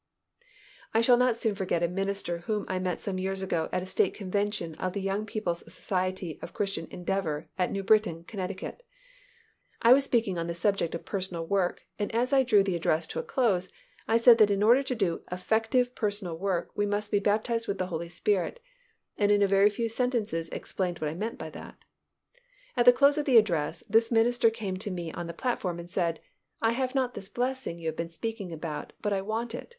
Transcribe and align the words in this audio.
I 0.95 1.01
shall 1.01 1.15
not 1.15 1.35
soon 1.35 1.53
forget 1.53 1.83
a 1.83 1.87
minister 1.87 2.39
whom 2.39 2.65
I 2.67 2.79
met 2.79 3.01
some 3.01 3.19
years 3.19 3.43
ago 3.43 3.69
at 3.71 3.83
a 3.83 3.85
State 3.85 4.15
Convention 4.15 4.73
of 4.79 4.93
the 4.93 4.99
Young 4.99 5.27
People's 5.27 5.59
Society 5.71 6.39
of 6.41 6.55
Christian 6.55 6.87
Endeavour 6.89 7.49
at 7.55 7.71
New 7.71 7.83
Britain, 7.83 8.23
Conn. 8.23 8.51
I 9.83 9.93
was 9.93 10.03
speaking 10.03 10.37
upon 10.39 10.47
the 10.47 10.55
subject 10.55 10.95
of 10.95 11.05
personal 11.05 11.45
work 11.45 11.83
and 11.99 12.11
as 12.15 12.33
I 12.33 12.41
drew 12.41 12.63
the 12.63 12.75
address 12.75 13.05
to 13.09 13.19
a 13.19 13.23
close, 13.23 13.69
I 14.07 14.17
said 14.17 14.39
that 14.39 14.49
in 14.49 14.63
order 14.63 14.81
to 14.81 14.95
do 14.95 15.21
effective 15.31 15.93
personal 15.93 16.35
work, 16.35 16.71
we 16.75 16.87
must 16.87 17.11
be 17.11 17.19
baptized 17.19 17.67
with 17.67 17.77
the 17.77 17.85
Holy 17.85 18.09
Spirit, 18.09 18.59
and 19.19 19.29
in 19.31 19.43
a 19.43 19.47
very 19.47 19.69
few 19.69 19.87
sentences 19.87 20.49
explained 20.49 20.97
what 20.97 21.11
I 21.11 21.13
meant 21.13 21.37
by 21.37 21.51
that. 21.51 21.75
At 22.75 22.85
the 22.85 22.91
close 22.93 23.19
of 23.19 23.25
the 23.25 23.37
address, 23.37 23.83
this 23.87 24.11
minister 24.11 24.49
came 24.49 24.77
to 24.77 24.89
me 24.89 25.11
on 25.11 25.27
the 25.27 25.31
platform 25.33 25.77
and 25.77 25.87
said, 25.87 26.19
"I 26.59 26.71
have 26.71 26.95
not 26.95 27.13
this 27.13 27.29
blessing 27.29 27.77
you 27.77 27.85
have 27.85 27.95
been 27.95 28.09
speaking 28.09 28.51
about, 28.51 28.93
but 29.03 29.13
I 29.13 29.21
want 29.21 29.53
it. 29.53 29.69